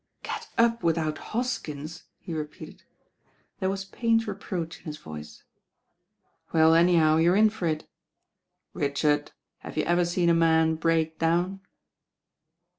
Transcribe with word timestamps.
"Get 0.23 0.47
up 0.57 0.81
without 0.81 1.19
Hoskins 1.19 2.05
I" 2.21 2.23
he 2.23 2.33
re 2.33 2.45
peated. 2.47 2.81
There 3.59 3.69
was 3.69 3.85
pained 3.85 4.27
reproach 4.27 4.79
in 4.79 4.85
his 4.85 4.97
voice. 4.97 5.43
"Well, 6.51 6.73
anyhow, 6.73 7.17
you're 7.17 7.35
in 7.35 7.51
for 7.51 7.67
it." 7.67 7.87
"Richard, 8.73 9.31
have 9.59 9.77
you 9.77 9.83
ever 9.83 10.05
seen 10.05 10.29
a 10.29 10.33
man 10.33 10.73
break 10.73 11.19
down?" 11.19 11.59